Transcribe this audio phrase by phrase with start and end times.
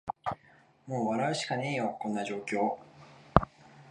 [0.87, 2.79] もう笑うしかねーよ、こんな状況